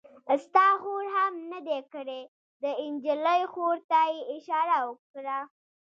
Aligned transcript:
ستا 0.43 0.67
خور 0.81 1.05
هم 1.17 1.33
نه 1.51 1.59
دی 1.67 1.79
کړی؟ 1.93 2.21
د 2.61 2.63
نجلۍ 2.93 3.41
خور 3.51 3.77
ته 3.91 3.99
یې 4.13 4.21
اشاره 4.35 4.75
وکړه. 4.87 5.39